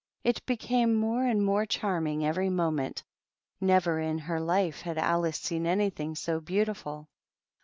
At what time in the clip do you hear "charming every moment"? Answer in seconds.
1.67-3.03